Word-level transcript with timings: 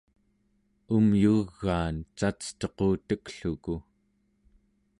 umyugaan 0.95 1.95
cacetuqutekluku 2.17 3.73